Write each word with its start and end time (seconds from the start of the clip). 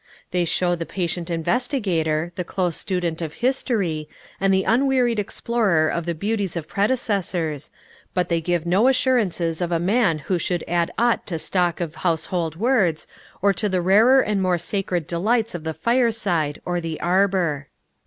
They 0.31 0.45
show 0.45 0.73
the 0.73 0.87
patient 0.87 1.29
investigator, 1.29 2.31
the 2.33 2.43
close 2.43 2.75
student 2.75 3.21
of 3.21 3.33
history, 3.33 4.09
and 4.39 4.51
the 4.51 4.63
unwearied 4.63 5.19
explorer 5.19 5.89
of 5.89 6.07
the 6.07 6.15
beauties 6.15 6.55
of 6.55 6.67
predecessors, 6.67 7.69
but 8.15 8.27
they 8.27 8.41
give 8.41 8.65
no 8.65 8.87
assurances 8.87 9.61
of 9.61 9.71
a 9.71 9.77
man 9.77 10.17
who 10.17 10.39
should 10.39 10.63
add 10.67 10.89
aught 10.97 11.27
to 11.27 11.37
stock 11.37 11.79
of 11.79 11.93
household 12.01 12.55
words, 12.55 13.05
or 13.43 13.53
to 13.53 13.69
the 13.69 13.79
rarer 13.79 14.21
and 14.21 14.41
more 14.41 14.57
sacred 14.57 15.05
delights 15.05 15.53
of 15.53 15.63
the 15.65 15.71
fireside 15.75 16.59
or 16.65 16.81
the 16.81 16.99
arbor. 16.99 17.67